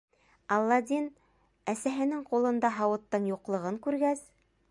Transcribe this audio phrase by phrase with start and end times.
[0.53, 1.05] Аладдин,
[1.75, 4.27] әсәһенең ҡулында һауыттың юҡлығын күргәс: